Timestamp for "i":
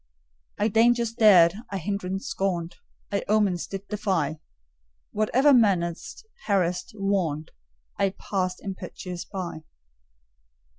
0.57-0.67, 1.69-1.77, 3.11-3.23, 7.99-8.15